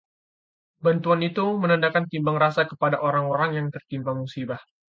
[0.85, 4.59] bantuan itu menandakan timbang rasa kepada orang-orang yang tertimpa musibah